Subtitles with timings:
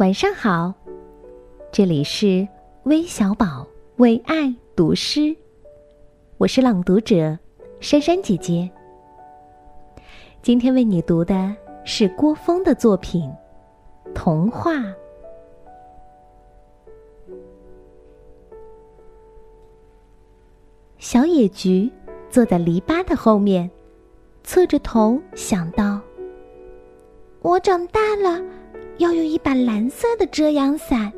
[0.00, 0.72] 晚上好，
[1.70, 2.48] 这里是
[2.84, 3.66] 微小宝
[3.96, 5.36] 为爱读诗，
[6.38, 7.38] 我是朗读者
[7.80, 8.70] 珊珊姐姐。
[10.40, 13.30] 今天为你读的是郭峰的作品
[14.14, 14.72] 《童话》。
[20.96, 21.92] 小野菊
[22.30, 23.70] 坐在篱笆的后面，
[24.44, 26.00] 侧着头想到
[27.42, 28.42] ：“我长大了。”
[29.00, 31.10] 要用一把蓝色的遮阳伞。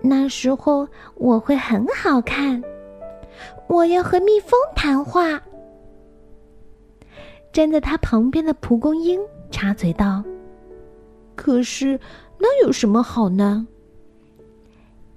[0.00, 2.62] 那时候我会很好看。
[3.68, 5.40] 我要和蜜蜂谈话。
[7.52, 10.22] 站在他旁边的蒲公英插嘴道
[11.36, 12.00] ：“可是
[12.38, 13.66] 那有什么好呢？”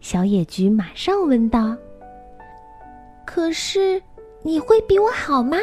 [0.02, 1.76] 小野菊马上问道
[3.26, 4.02] ：“可是
[4.44, 5.58] 你会比我好吗？”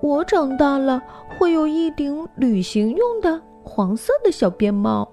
[0.00, 1.02] 我长大了
[1.36, 5.10] 会有一顶旅行用的黄色的小边帽，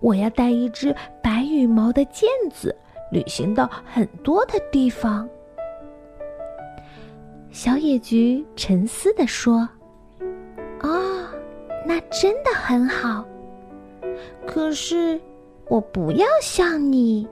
[0.00, 2.74] 我要带一只白羽毛的毽子，
[3.10, 5.28] 旅行到很多的地方。
[7.50, 9.68] 小野菊沉思地说
[10.80, 11.28] ：“哦，
[11.86, 13.24] 那真的很好。
[14.46, 15.20] 可是
[15.68, 17.28] 我不要像你。”